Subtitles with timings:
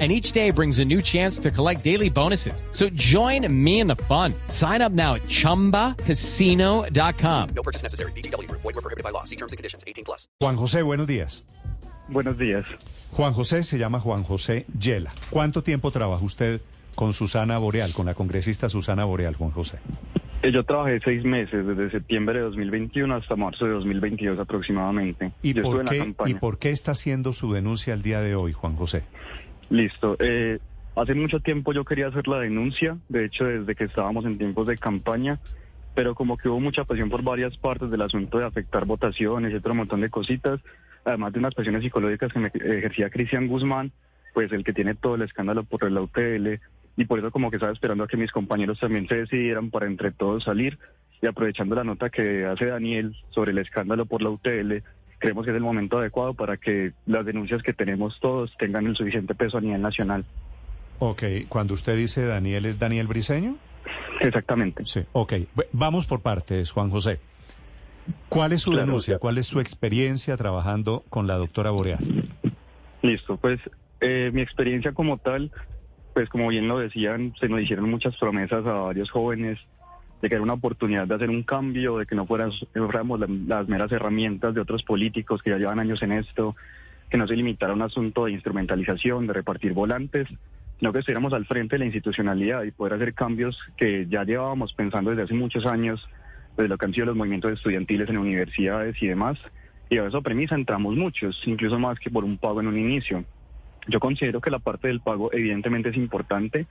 [0.00, 2.64] And each day brings a new chance to collect daily bonuses.
[2.72, 4.34] So join me in the fun.
[4.48, 7.48] Sign up now at chumbacasino.com.
[7.54, 8.10] No purchase necessary.
[8.12, 8.50] BGW.
[8.50, 9.22] Void were prohibited by law.
[9.22, 9.84] See terms and conditions.
[9.86, 10.26] 18 plus.
[10.40, 11.44] Juan José, buenos días.
[12.08, 12.64] Buenos días.
[13.12, 15.12] Juan José se llama Juan José Yela.
[15.30, 16.60] ¿Cuánto tiempo trabaja usted
[16.96, 19.78] con Susana Boreal, con la congresista Susana Boreal, Juan José?
[20.42, 25.32] Eh, Yo trabajé seis meses, desde septiembre de 2021 hasta marzo de 2022 aproximadamente.
[25.42, 26.30] ¿Y Yo estuve por, en la qué, campaña.
[26.30, 29.04] ¿Y por qué está haciendo su denuncia el día de hoy, Juan José?
[29.70, 30.16] Listo.
[30.18, 30.58] Eh,
[30.96, 34.66] hace mucho tiempo yo quería hacer la denuncia, de hecho desde que estábamos en tiempos
[34.66, 35.40] de campaña,
[35.94, 39.56] pero como que hubo mucha presión por varias partes del asunto de afectar votaciones y
[39.56, 40.60] otro montón de cositas,
[41.04, 43.92] además de unas presiones psicológicas que me ejercía Cristian Guzmán,
[44.32, 46.60] pues el que tiene todo el escándalo por la UTL,
[46.96, 49.86] y por eso como que estaba esperando a que mis compañeros también se decidieran para
[49.86, 50.78] entre todos salir,
[51.22, 54.82] y aprovechando la nota que hace Daniel sobre el escándalo por la UTL,
[55.24, 58.94] creemos que es el momento adecuado para que las denuncias que tenemos todos tengan el
[58.94, 60.22] suficiente peso a nivel nacional.
[60.98, 63.56] Ok, cuando usted dice Daniel, ¿es Daniel Briseño?
[64.20, 64.84] Exactamente.
[64.84, 65.00] Sí.
[65.12, 65.32] Ok,
[65.72, 67.20] vamos por partes, Juan José.
[68.28, 69.18] ¿Cuál es su Claro, denuncia?
[69.18, 72.28] ¿Cuál es su experiencia trabajando con la doctora Boreal?
[73.00, 73.60] Listo, pues
[74.02, 75.50] eh, mi experiencia como tal,
[76.12, 79.58] pues como bien lo decían, se nos hicieron muchas promesas a varios jóvenes
[80.24, 83.68] de que era una oportunidad de hacer un cambio, de que no fuéramos la- las
[83.68, 86.56] meras herramientas de otros políticos que ya llevan años en esto,
[87.10, 90.26] que no se limitara a un asunto de instrumentalización, de repartir volantes,
[90.78, 94.72] sino que estuviéramos al frente de la institucionalidad y poder hacer cambios que ya llevábamos
[94.72, 96.08] pensando desde hace muchos años,
[96.56, 99.38] desde lo que han sido los movimientos estudiantiles en universidades y demás.
[99.90, 103.26] Y a esa premisa entramos muchos, incluso más que por un pago en un inicio.
[103.88, 106.66] Yo considero que la parte del pago evidentemente es importante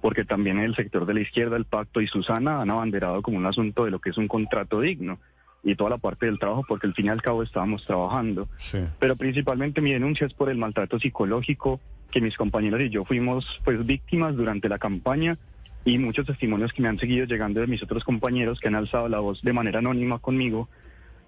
[0.00, 3.46] porque también el sector de la izquierda, el pacto y Susana han abanderado como un
[3.46, 5.18] asunto de lo que es un contrato digno
[5.62, 8.48] y toda la parte del trabajo porque al fin y al cabo estábamos trabajando.
[8.56, 8.78] Sí.
[8.98, 13.46] Pero principalmente mi denuncia es por el maltrato psicológico que mis compañeros y yo fuimos
[13.64, 15.36] pues víctimas durante la campaña
[15.84, 19.08] y muchos testimonios que me han seguido llegando de mis otros compañeros que han alzado
[19.08, 20.68] la voz de manera anónima conmigo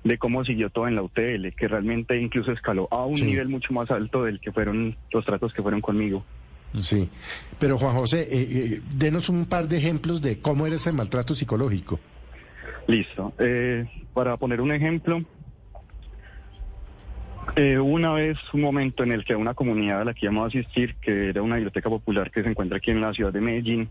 [0.05, 3.25] de cómo siguió todo en la UTL, que realmente incluso escaló a un Sí.
[3.25, 6.25] nivel mucho más alto del que fueron los tratos que fueron conmigo.
[6.78, 7.09] Sí,
[7.59, 11.34] pero Juan José, eh, eh, denos un par de ejemplos de cómo era ese maltrato
[11.34, 12.00] psicológico.
[12.87, 13.33] Listo.
[13.38, 15.22] Eh, para poner un ejemplo,
[17.56, 20.47] eh, una vez un momento en el que una comunidad a la que íbamos a
[20.49, 23.88] asistir, que era una biblioteca popular que se encuentra aquí en la ciudad de Medellín,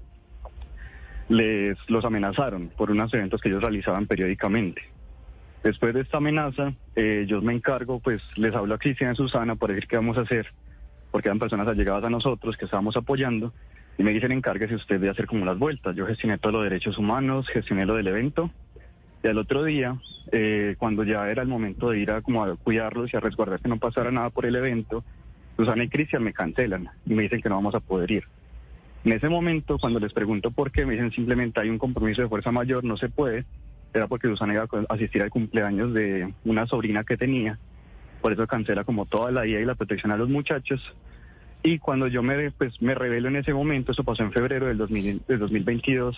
[1.29, 4.81] les los amenazaron por unos eventos que ellos realizaban periódicamente.
[5.63, 9.55] Después de esta amenaza, eh, yo me encargo, pues les hablo a Cristian y Susana
[9.55, 10.47] para decir qué vamos a hacer,
[11.11, 13.53] porque eran personas allegadas a nosotros que estábamos apoyando,
[13.97, 15.95] y me dicen encárguese usted de hacer como las vueltas.
[15.95, 18.49] Yo gestioné todos los derechos humanos, gestioné lo del evento,
[19.23, 19.97] y al otro día,
[20.31, 23.59] eh, cuando ya era el momento de ir a, como a cuidarlos y a resguardar
[23.59, 25.03] que no pasara nada por el evento,
[25.57, 28.23] Susana y Cristian me cancelan y me dicen que no vamos a poder ir.
[29.03, 32.29] En ese momento, cuando les pregunto por qué, me dicen simplemente hay un compromiso de
[32.29, 33.45] fuerza mayor, no se puede.
[33.93, 37.59] Era porque Susana iba a asistir al cumpleaños de una sobrina que tenía.
[38.21, 40.81] Por eso cancela como toda la vida y la protección a los muchachos.
[41.63, 44.77] Y cuando yo me, pues, me revelo en ese momento, eso pasó en febrero del,
[44.77, 46.17] 2000 del 2022,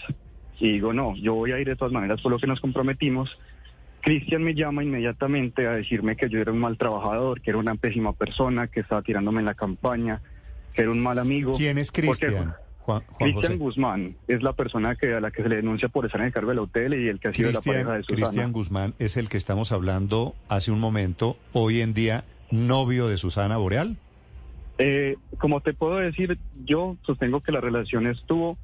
[0.60, 3.38] y digo, no, yo voy a ir de todas maneras por lo que nos comprometimos.
[4.02, 7.76] Cristian me llama inmediatamente a decirme que yo era un mal trabajador, que era una
[7.76, 10.22] pésima persona, que estaba tirándome en la campaña,
[10.74, 11.54] que era un mal amigo.
[11.58, 12.54] ¿Quién es Cristian?
[13.18, 13.58] Cristian.
[13.58, 16.34] Guzmán es la persona que a la que se le denuncia por estar en el
[16.34, 18.28] cargo de la UTL y el que ha sido la pareja de Susana.
[18.28, 23.18] Cristian Guzmán es el que estamos hablando hace un momento, hoy en día novio de
[23.18, 23.98] Susana Boreal.
[24.78, 28.58] Eh, como te puedo decir, yo sostengo que la relación estuvo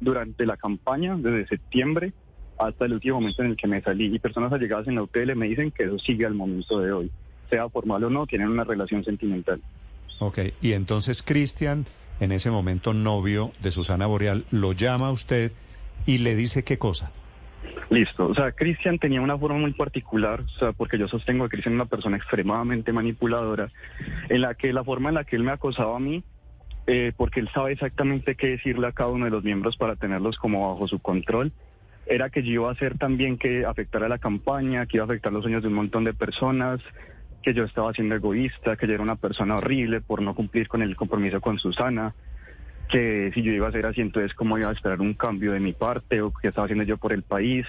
[0.00, 2.12] durante la campaña, desde septiembre
[2.58, 4.14] hasta el último momento en el que me salí.
[4.14, 7.10] Y personas allegadas en la UTL me dicen que eso sigue al momento de hoy.
[7.50, 9.60] Sea formal o no, tienen una relación sentimental.
[10.20, 11.86] Ok, y entonces Cristian,
[12.20, 15.52] en ese momento novio de Susana Boreal, lo llama a usted
[16.06, 17.10] y le dice qué cosa.
[17.90, 18.26] Listo.
[18.26, 21.74] O sea, Cristian tenía una forma muy particular, o sea, porque yo sostengo que Cristian
[21.74, 23.70] una persona extremadamente manipuladora,
[24.28, 26.22] en la que la forma en la que él me acosaba a mí,
[26.86, 30.38] eh, porque él sabe exactamente qué decirle a cada uno de los miembros para tenerlos
[30.38, 31.52] como bajo su control,
[32.06, 35.32] era que yo iba a hacer también que afectara la campaña, que iba a afectar
[35.32, 36.80] los sueños de un montón de personas,
[37.44, 40.82] que yo estaba siendo egoísta, que yo era una persona horrible por no cumplir con
[40.82, 42.14] el compromiso con Susana,
[42.88, 45.60] que si yo iba a ser así, entonces cómo iba a esperar un cambio de
[45.60, 47.66] mi parte o qué estaba haciendo yo por el país,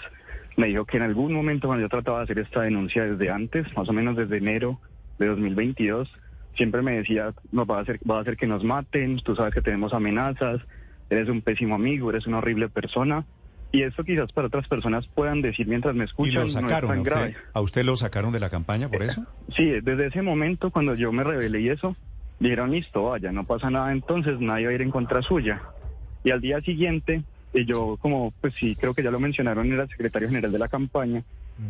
[0.55, 3.65] me dijo que en algún momento cuando yo trataba de hacer esta denuncia desde antes,
[3.75, 4.79] más o menos desde enero
[5.19, 6.09] de 2022,
[6.55, 9.53] siempre me decía, nos va a hacer, va a hacer que nos maten, tú sabes
[9.53, 10.61] que tenemos amenazas,
[11.09, 13.25] eres un pésimo amigo, eres una horrible persona.
[13.71, 16.89] Y eso quizás para otras personas puedan decir mientras me ¿Y escuchan, lo sacaron?
[16.89, 17.27] no ¿A es tan grave.
[17.29, 19.25] usted, ¿A usted lo sacaron de la campaña por eso?
[19.55, 21.95] Sí, desde ese momento cuando yo me rebelé y eso,
[22.39, 25.61] dijeron, listo, vaya, no pasa nada entonces, nadie va a ir en contra suya.
[26.23, 27.23] Y al día siguiente,
[27.53, 30.59] eh, yo como, pues sí, creo que ya lo mencionaron, era el secretario general de
[30.59, 31.23] la campaña,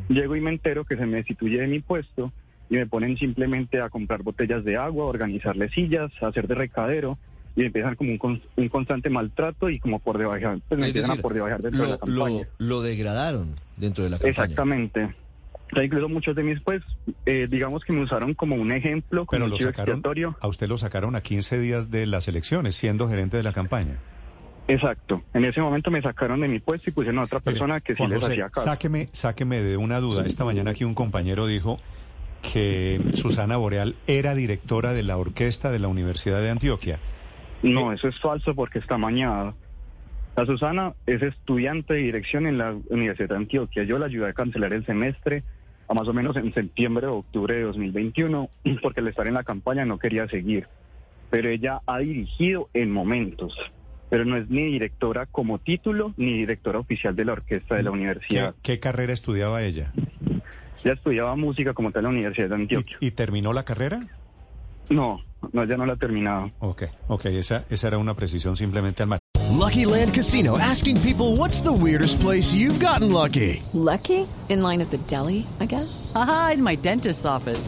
[0.09, 2.31] llego y me entero que se me destituye de mi puesto
[2.69, 7.17] y me ponen simplemente a comprar botellas de agua, organizarle sillas, a hacer de recadero
[7.55, 10.89] y empiezan como un, con- un constante maltrato y como por debajar, pues me Es
[10.89, 12.47] empiezan decir, a por debajar dentro de la lo, campaña.
[12.57, 14.29] lo, lo degradaron dentro de la campaña.
[14.31, 15.15] Exactamente.
[15.71, 16.83] O sea, incluso muchos de mis, pues,
[17.25, 20.01] eh, digamos que me usaron como un ejemplo, como Pero un lo sacaron,
[20.39, 23.97] a usted lo sacaron a 15 días de las elecciones, siendo gerente de la campaña.
[24.67, 25.23] Exacto.
[25.33, 27.93] En ese momento me sacaron de mi puesto y pusieron a otra persona Mire, que
[27.93, 28.65] sí Juan les José, hacía caso.
[28.65, 30.25] Sáqueme, sáqueme de una duda.
[30.25, 31.79] Esta mañana aquí un compañero dijo
[32.41, 36.99] que Susana Boreal era directora de la orquesta de la Universidad de Antioquia.
[37.65, 39.55] No, eso es falso porque está mañada.
[40.35, 43.83] La Susana es estudiante de dirección en la Universidad de Antioquia.
[43.83, 45.43] Yo la ayudé a cancelar el semestre
[45.87, 48.49] a más o menos en septiembre o octubre de 2021
[48.81, 50.67] porque al estar en la campaña no quería seguir.
[51.29, 53.57] Pero ella ha dirigido en momentos.
[54.09, 57.89] Pero no es ni directora como título ni directora oficial de la orquesta de la
[57.89, 58.55] ¿Qué, universidad.
[58.61, 59.91] qué carrera estudiaba ella?
[60.83, 62.97] Ella estudiaba música como tal en la Universidad de Antioquia.
[62.99, 64.01] ¿Y, y terminó la carrera?
[64.89, 65.21] No,
[65.53, 66.51] no, ya no la ha terminado.
[66.59, 69.19] Ok, ok, esa, esa era una precisión simplemente al mar.
[69.57, 73.63] Lucky Land Casino asking people what's the weirdest place you've gotten lucky?
[73.73, 74.27] Lucky?
[74.49, 76.11] In line at the deli, I guess?
[76.13, 77.67] Aha, in my dentist's office.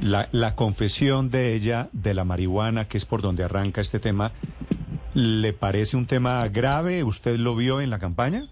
[0.00, 4.32] la, la confesión de ella de la marihuana, que es por donde arranca este tema,
[5.14, 7.04] ¿le parece un tema grave?
[7.04, 8.48] ¿Usted lo vio en la campaña?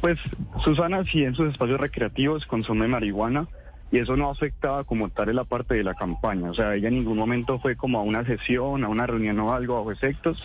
[0.00, 0.18] Pues
[0.62, 3.48] Susana sí en sus espacios recreativos consume marihuana
[3.90, 6.50] y eso no afectaba como tal en la parte de la campaña.
[6.50, 9.52] O sea, ella en ningún momento fue como a una sesión, a una reunión o
[9.52, 10.42] algo bajo efectos.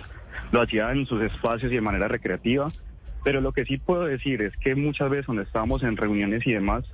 [0.52, 2.70] Lo hacía en sus espacios y de manera recreativa.
[3.24, 6.54] Pero lo que sí puedo decir es que muchas veces cuando estábamos en reuniones y
[6.54, 6.86] demás,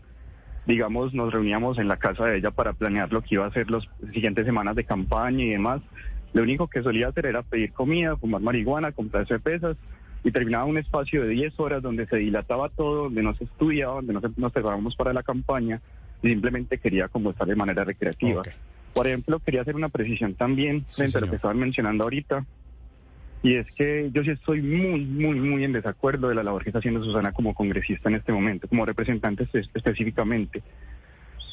[0.66, 3.70] digamos, nos reuníamos en la casa de ella para planear lo que iba a hacer
[3.70, 3.84] las
[4.14, 5.82] siguientes semanas de campaña y demás.
[6.34, 9.78] Lo único que solía hacer era pedir comida, fumar marihuana, comprar cervezas
[10.24, 13.96] y terminaba un espacio de 10 horas donde se dilataba todo, donde no se estudiaba,
[13.96, 15.82] donde no se- nos preparábamos para la campaña
[16.22, 18.44] y simplemente quería como estar de manera recreativa.
[18.94, 22.46] Por ejemplo, quería hacer una precisión también Sí, frente a lo que estaban mencionando ahorita.
[23.44, 26.70] Y es que yo sí estoy muy, muy, muy en desacuerdo de la labor que
[26.70, 30.64] está haciendo Susana como congresista en este momento, como representante espe- específicamente.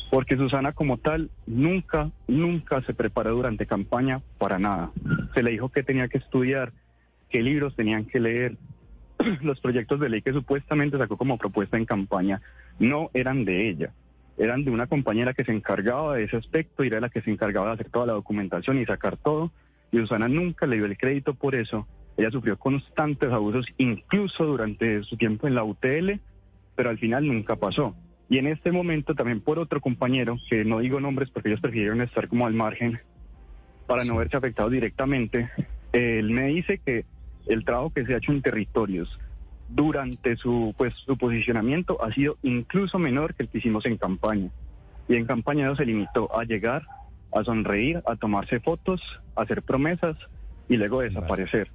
[0.08, 4.92] Porque Susana como tal nunca, nunca se preparó durante campaña para nada.
[5.34, 6.72] Se le dijo que tenía que estudiar,
[7.28, 8.56] qué libros tenían que leer.
[9.42, 12.40] Los proyectos de ley que supuestamente sacó como propuesta en campaña
[12.78, 13.90] no eran de ella,
[14.38, 17.31] eran de una compañera que se encargaba de ese aspecto y era la que se
[17.31, 19.50] encargaba de hacer toda la documentación y sacar todo.
[19.92, 21.87] Y Susana nunca le dio el crédito por eso.
[22.16, 26.20] Ella sufrió constantes abusos, incluso durante su tiempo en la UTL,
[26.75, 27.94] pero al final nunca pasó.
[28.28, 32.00] Y en este momento también por otro compañero, que no digo nombres porque ellos prefirieron
[32.00, 33.00] estar como al margen
[33.87, 35.50] para no verse afectados directamente,
[35.92, 37.04] él me dice que
[37.49, 39.18] el trabajo que se ha hecho en territorios
[39.68, 44.50] durante su pues su posicionamiento ha sido incluso menor que el que hicimos en campaña.
[45.09, 46.82] Y en campaña no se limitó a llegar,
[47.32, 49.00] a sonreír, a tomarse fotos,
[49.37, 50.16] a hacer promesas
[50.68, 51.70] y luego desaparecer.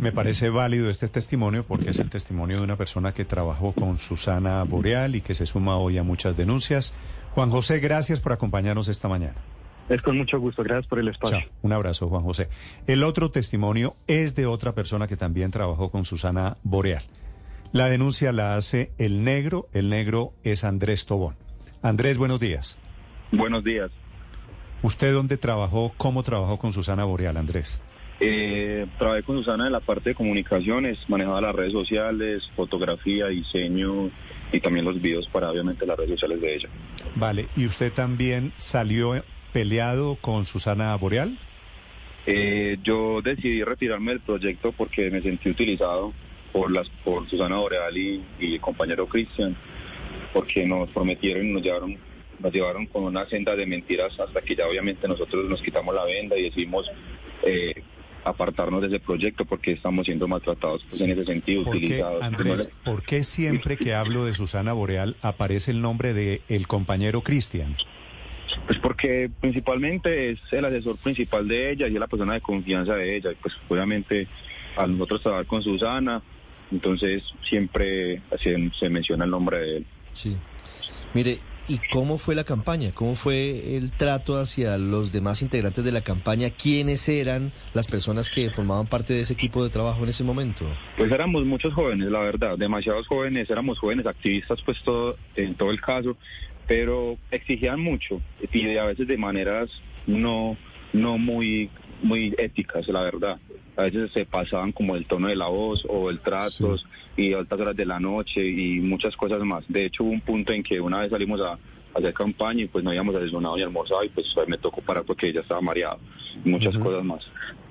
[0.00, 3.98] Me parece válido este testimonio porque es el testimonio de una persona que trabajó con
[3.98, 6.94] Susana Boreal y que se suma hoy a muchas denuncias.
[7.34, 9.36] Juan José, gracias por acompañarnos esta mañana.
[9.88, 11.38] Es con mucho gusto, gracias por el espacio.
[11.38, 11.48] Chao.
[11.62, 12.48] Un abrazo, Juan José.
[12.86, 17.04] El otro testimonio es de otra persona que también trabajó con Susana Boreal.
[17.72, 19.68] La denuncia la hace el negro.
[19.72, 21.36] El negro es Andrés Tobón.
[21.82, 22.78] Andrés, buenos días.
[23.32, 23.90] Buenos días.
[24.82, 25.92] ¿Usted dónde trabajó?
[25.96, 27.80] ¿Cómo trabajó con Susana Boreal, Andrés?
[28.20, 34.10] Eh, trabajé con Susana en la parte de comunicaciones, manejaba las redes sociales, fotografía, diseño
[34.52, 36.68] y también los videos para obviamente las redes sociales de ella.
[37.14, 37.48] Vale.
[37.56, 41.38] ¿Y usted también salió peleado con Susana Boreal?
[42.26, 46.12] Eh, yo decidí retirarme del proyecto porque me sentí utilizado
[46.52, 49.56] por las por Susana Boreal y, y el compañero Cristian,
[50.32, 51.98] porque nos prometieron y nos llevaron
[52.38, 56.04] nos llevaron con una senda de mentiras hasta que ya obviamente nosotros nos quitamos la
[56.04, 56.90] venda y decidimos
[57.42, 57.82] eh,
[58.24, 62.22] apartarnos de ese proyecto porque estamos siendo maltratados pues, en ese sentido, ¿Por qué, utilizados.
[62.22, 67.22] Andrés, ¿por qué siempre que hablo de Susana Boreal aparece el nombre de el compañero
[67.22, 67.76] Cristian?
[68.66, 72.94] Pues porque principalmente es el asesor principal de ella y es la persona de confianza
[72.94, 73.32] de ella.
[73.32, 74.26] Y pues obviamente
[74.76, 76.22] a nosotros trabajar con Susana,
[76.72, 79.86] entonces siempre se, se menciona el nombre de él.
[80.12, 80.36] Sí.
[81.14, 82.92] Mire, ¿y cómo fue la campaña?
[82.94, 86.50] ¿Cómo fue el trato hacia los demás integrantes de la campaña?
[86.50, 90.64] ¿Quiénes eran las personas que formaban parte de ese equipo de trabajo en ese momento?
[90.96, 95.70] Pues éramos muchos jóvenes, la verdad, demasiados jóvenes, éramos jóvenes activistas, pues todo, en todo
[95.70, 96.16] el caso,
[96.66, 98.20] pero exigían mucho
[98.52, 99.70] y a veces de maneras
[100.06, 100.56] no,
[100.92, 101.70] no muy,
[102.02, 103.38] muy éticas, la verdad.
[103.76, 107.60] A veces se pasaban como el tono de la voz o el tratos y altas
[107.60, 109.64] horas de la noche y muchas cosas más.
[109.68, 111.58] De hecho, hubo un punto en que una vez salimos a, a
[111.94, 115.28] hacer campaña y pues no habíamos desayunado ni almorzado y pues me tocó parar porque
[115.28, 115.98] ella estaba mareada
[116.44, 117.26] y muchas cosas más.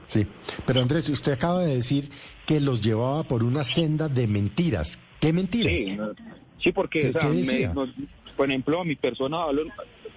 [0.07, 0.25] Sí,
[0.67, 2.09] pero Andrés, usted acaba de decir
[2.45, 4.99] que los llevaba por una senda de mentiras.
[5.19, 5.73] ¿Qué mentiras?
[5.79, 5.97] Sí,
[6.61, 7.89] sí porque, ¿Qué- o sea, qué me- nos-
[8.37, 9.37] por ejemplo, a mi persona,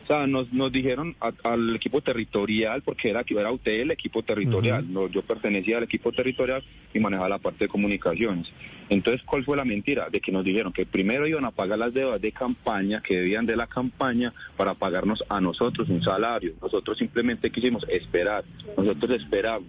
[0.08, 4.22] o sea, nos, nos dijeron a- al equipo territorial, porque era, era UTE el equipo
[4.22, 8.50] territorial, no, yo pertenecía al equipo territorial y manejaba la parte de comunicaciones.
[8.88, 10.08] Entonces, ¿cuál fue la mentira?
[10.08, 13.44] De que nos dijeron que primero iban a pagar las deudas de campaña, que debían
[13.44, 16.54] de la campaña, para pagarnos a nosotros un salario.
[16.62, 18.44] Nosotros simplemente quisimos esperar,
[18.78, 19.68] nosotros esperamos.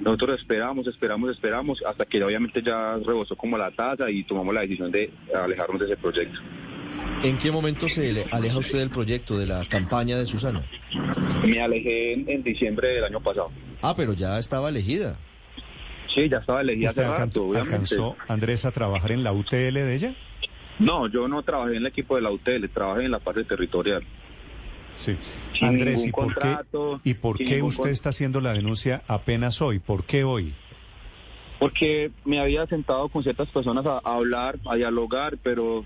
[0.00, 4.60] Nosotros esperamos, esperamos, esperamos, hasta que obviamente ya rebosó como la tasa y tomamos la
[4.60, 6.38] decisión de alejarnos de ese proyecto.
[7.22, 10.62] ¿En qué momento se le aleja usted del proyecto, de la campaña de Susana?
[11.44, 13.50] Me alejé en, en diciembre del año pasado.
[13.82, 15.18] Ah, pero ya estaba elegida.
[16.14, 17.74] Sí, ya estaba elegida ¿Usted hace rato, alcanzó, obviamente.
[17.74, 20.14] alcanzó, Andrés, a trabajar en la UTL de ella?
[20.78, 24.02] No, yo no trabajé en el equipo de la UTL, trabajé en la parte territorial.
[25.00, 25.16] Sí.
[25.58, 28.40] Sin Andrés, ¿y por qué, contrato, ¿y por sin qué ningún usted con- está haciendo
[28.40, 29.80] la denuncia apenas hoy?
[29.80, 30.54] ¿Por qué hoy?
[31.58, 35.84] Porque me había sentado con ciertas personas a, a hablar, a dialogar, pero,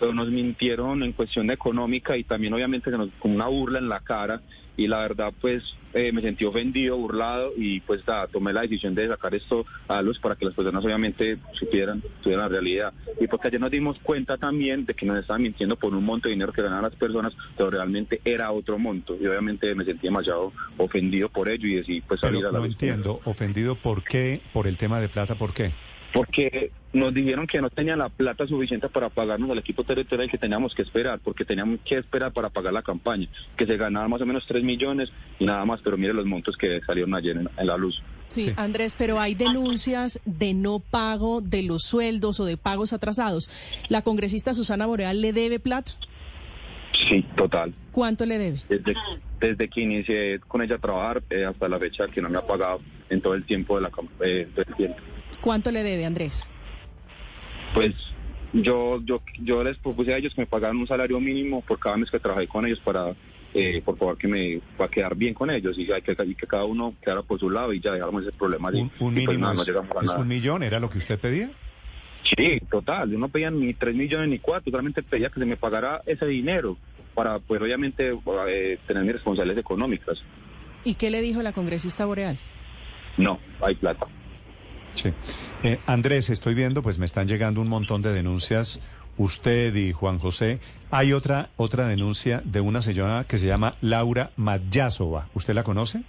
[0.00, 3.88] pero nos mintieron en cuestión económica y también obviamente se nos, con una burla en
[3.90, 4.40] la cara
[4.76, 8.94] y la verdad pues eh, me sentí ofendido, burlado y pues nada, tomé la decisión
[8.94, 12.94] de sacar esto a luz para que las personas obviamente supieran, supieran la realidad.
[13.20, 16.28] Y porque ayer nos dimos cuenta también de que nos estaban mintiendo por un monto
[16.28, 20.06] de dinero que ganaban las personas, pero realmente era otro monto y obviamente me sentí
[20.06, 22.74] demasiado ofendido por ello y decidí pues salir Pero a la no luz.
[22.74, 24.40] entiendo, ofendido, ¿por qué?
[24.54, 25.34] ¿Por el tema de plata?
[25.34, 25.72] ¿Por qué?
[26.12, 30.38] Porque nos dijeron que no tenían la plata suficiente para pagarnos al equipo territorial que
[30.38, 34.20] teníamos que esperar, porque teníamos que esperar para pagar la campaña, que se ganaba más
[34.20, 37.48] o menos 3 millones y nada más, pero mire los montos que salieron ayer en,
[37.56, 38.02] en la luz.
[38.26, 43.50] Sí, Andrés, pero hay denuncias de no pago de los sueldos o de pagos atrasados.
[43.88, 45.92] ¿La congresista Susana Boreal le debe plata?
[47.08, 47.74] Sí, total.
[47.92, 48.62] ¿Cuánto le debe?
[48.68, 48.94] Desde,
[49.40, 52.46] desde que inicié con ella a trabajar eh, hasta la fecha que no me ha
[52.46, 53.90] pagado en todo el tiempo de la
[54.20, 54.98] eh, del tiempo.
[55.40, 56.48] ¿Cuánto le debe, Andrés?
[57.74, 57.94] Pues
[58.52, 61.96] yo, yo, yo les propuse a ellos que me pagaran un salario mínimo por cada
[61.96, 63.14] mes que trabajé con ellos para,
[63.54, 66.34] eh, por favor, que me va a quedar bien con ellos y hay que, y
[66.34, 68.70] que cada uno quedara por su lado y ya dejamos ese problema.
[68.70, 70.18] Un, un Y pues mínimo nada, no es, llegamos a es nada.
[70.20, 71.50] un millón, ¿era lo que usted pedía?
[72.36, 73.10] Sí, total.
[73.10, 76.26] Yo no pedía ni 3 millones ni 4, solamente pedía que se me pagara ese
[76.26, 76.76] dinero
[77.14, 78.12] para, pues obviamente,
[78.48, 80.22] eh, tener mis responsabilidades económicas.
[80.84, 82.38] ¿Y qué le dijo la congresista Boreal?
[83.16, 84.06] No, hay plata.
[84.94, 85.12] Sí.
[85.62, 88.80] Eh, Andrés, estoy viendo, pues me están llegando un montón de denuncias.
[89.18, 90.60] Usted y Juan José.
[90.90, 95.28] Hay otra otra denuncia de una señora que se llama Laura Madyasova.
[95.34, 96.02] ¿Usted la conoce?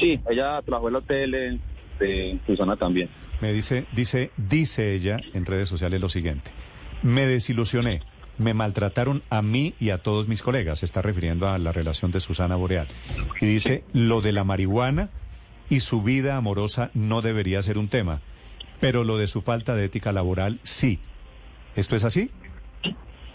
[0.00, 1.58] Sí, ella trabajó en la tele
[1.98, 3.10] de Susana también.
[3.40, 6.50] Me dice, dice, dice ella en redes sociales lo siguiente.
[7.02, 8.00] Me desilusioné.
[8.38, 10.78] Me maltrataron a mí y a todos mis colegas.
[10.78, 12.88] Se está refiriendo a la relación de Susana Boreal.
[13.40, 15.10] Y dice, lo de la marihuana
[15.70, 18.20] y su vida amorosa no debería ser un tema,
[18.80, 20.98] pero lo de su falta de ética laboral sí.
[21.76, 22.30] ¿Esto es así?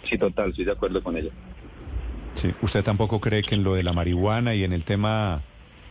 [0.10, 1.32] Sí, total, estoy de acuerdo con ella.
[2.36, 2.52] Sí.
[2.62, 5.42] ¿Usted tampoco cree que en lo de la marihuana y en el tema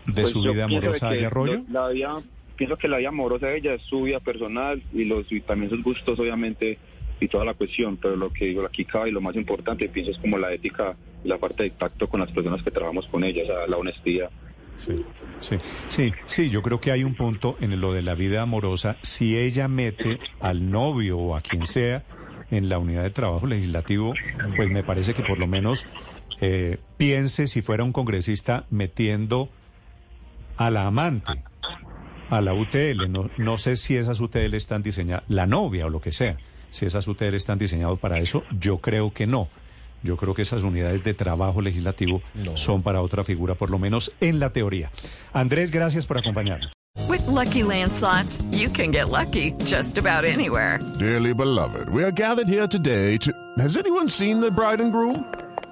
[0.07, 1.65] de Pues su vida amorosa haya rollo?
[1.69, 2.21] lo- la vida,
[2.57, 5.71] pienso que la vida amorosa de ella es su vida personal y, los, y también
[5.71, 6.79] sus gustos, obviamente,
[7.19, 7.97] y toda la cuestión.
[7.97, 10.95] Pero lo que digo aquí cabe y lo más importante, pienso, es como la ética
[11.25, 13.77] y la parte de tacto con las personas que trabajamos con ella, o sea, la
[13.77, 14.31] honestidad.
[14.77, 15.05] Sí,
[15.41, 15.57] sí,
[15.89, 18.97] sí, sí, yo creo que hay un punto en lo de la vida amorosa.
[19.03, 22.05] Si ella mete al novio o a quien sea
[22.51, 24.15] en la unidad de trabajo legislativo,
[24.55, 25.87] pues me parece que por lo menos
[26.41, 29.49] eh, piense si fuera un congresista metiendo
[30.57, 31.43] a la amante,
[32.31, 33.11] a la UTL.
[33.11, 36.37] No, no sé si esas UTL están diseñadas, la novia o lo que sea,
[36.71, 39.49] si esas UTL están diseñadas para eso, yo creo que no.
[40.07, 42.23] Yo creo que esas unidades de trabajo legislativo
[42.55, 44.91] son para otra figura, por lo menos en la teoría.
[45.33, 46.71] Andrés, gracias por acompañarnos.
[47.09, 50.79] With Lucky Land slots, you can get lucky just about anywhere.
[50.99, 53.33] Dearly beloved, we are gathered here today to.
[53.59, 55.25] Has anyone seen the bride and groom?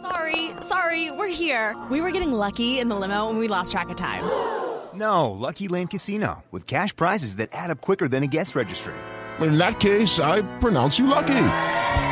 [0.02, 1.74] Sorry, sorry, we're here.
[1.90, 4.24] We were getting lucky in the limo and we lost track of time.
[4.94, 8.94] No, Lucky Land Casino, with cash prizes that add up quicker than a guest registry.
[9.40, 11.34] In that case, I pronounce you lucky.